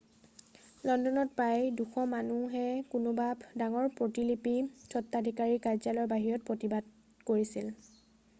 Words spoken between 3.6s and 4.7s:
ডাঙৰ প্ৰতিলিপি